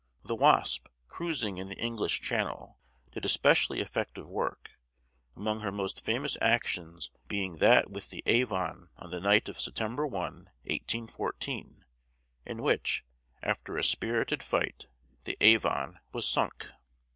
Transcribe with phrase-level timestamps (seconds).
[0.23, 2.79] The Wasp, cruising in the English Channel,
[3.11, 4.71] did especially effective work,
[5.35, 10.07] among her most famous actions being that with the Avon on the night of September
[10.07, 11.85] 1, 1814,
[12.47, 13.05] in which,
[13.43, 14.87] after a spirited fight,
[15.25, 16.65] the Avon was sunk.